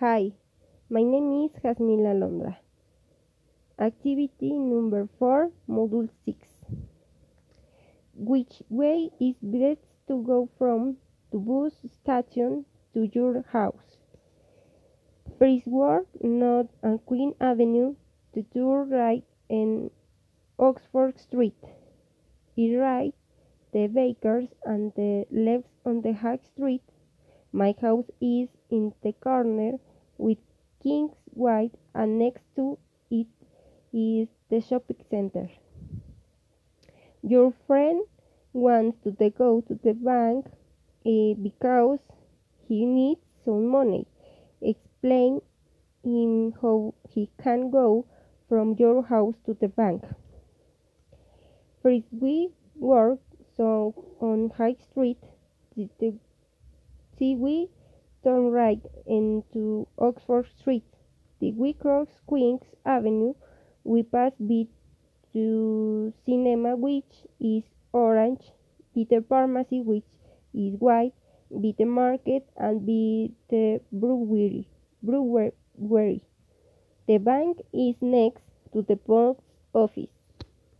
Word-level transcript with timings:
Hi, 0.00 0.32
my 0.90 1.02
name 1.02 1.46
is 1.46 1.62
Jasmine 1.62 2.04
Alondra. 2.04 2.58
Activity 3.78 4.52
number 4.52 5.08
4, 5.18 5.50
Module 5.70 6.10
6. 6.26 6.36
Which 8.14 8.62
way 8.68 9.08
is 9.18 9.36
best 9.40 9.80
to 10.08 10.22
go 10.22 10.50
from 10.58 10.98
the 11.32 11.38
bus 11.38 11.72
station 11.86 12.66
to 12.92 13.08
your 13.14 13.42
house? 13.50 13.96
First 15.38 15.66
word, 15.66 16.04
North 16.20 16.68
and 16.82 17.02
Queen 17.06 17.34
Avenue, 17.40 17.94
to 18.34 18.44
your 18.52 18.84
right 18.84 19.24
and 19.48 19.90
Oxford 20.58 21.18
Street. 21.18 21.64
I 22.54 22.76
right, 22.76 23.14
the 23.72 23.86
bakers 23.86 24.50
and 24.62 24.92
the 24.94 25.24
left 25.30 25.70
on 25.86 26.02
the 26.02 26.12
High 26.12 26.40
Street. 26.52 26.82
My 27.56 27.74
house 27.80 28.10
is 28.20 28.50
in 28.68 28.92
the 29.02 29.14
corner 29.14 29.78
with 30.18 30.36
Kings 30.82 31.16
White 31.32 31.72
and 31.94 32.18
next 32.18 32.42
to 32.56 32.76
it 33.10 33.28
is 33.94 34.28
the 34.50 34.60
shopping 34.60 35.02
center. 35.08 35.48
Your 37.22 37.54
friend 37.66 38.04
wants 38.52 38.98
to 39.04 39.30
go 39.30 39.62
to 39.62 39.74
the 39.82 39.94
bank 39.94 40.44
uh, 41.06 41.32
because 41.42 42.00
he 42.68 42.84
needs 42.84 43.22
some 43.46 43.68
money. 43.68 44.06
Explain 44.60 45.40
him 46.04 46.52
how 46.60 46.92
he 47.08 47.30
can 47.42 47.70
go 47.70 48.04
from 48.50 48.74
your 48.78 49.02
house 49.02 49.36
to 49.46 49.54
the 49.54 49.68
bank. 49.68 50.04
First, 51.82 52.04
we 52.10 52.50
work 52.74 53.20
so 53.56 53.94
on 54.20 54.50
High 54.58 54.76
Street. 54.90 55.22
The, 55.74 55.88
the, 55.98 56.18
we 57.20 57.68
turn 58.22 58.50
right 58.50 58.80
into 59.06 59.86
Oxford 59.98 60.46
Street. 60.58 60.84
We 61.40 61.72
cross 61.72 62.08
Queens 62.26 62.62
Avenue. 62.84 63.34
We 63.84 64.02
pass 64.02 64.32
by 64.38 64.66
to 65.32 66.12
cinema, 66.24 66.76
which 66.76 67.26
is 67.40 67.64
orange, 67.92 68.52
by 68.94 69.06
the 69.08 69.22
pharmacy, 69.28 69.80
which 69.80 70.04
is 70.54 70.74
white, 70.78 71.14
by 71.50 71.74
the 71.76 71.84
market, 71.84 72.48
and 72.56 72.80
by 72.86 73.34
the 73.48 73.80
brewery. 73.92 74.68
brewery. 75.02 76.24
The 77.06 77.18
bank 77.18 77.60
is 77.72 77.96
next 78.00 78.42
to 78.72 78.82
the 78.82 78.96
post 78.96 79.40
office. 79.72 80.15